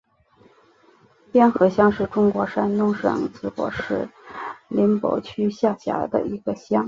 [1.31, 4.09] 边河乡是中国山东省淄博市
[4.67, 6.79] 临淄区下辖的一个乡。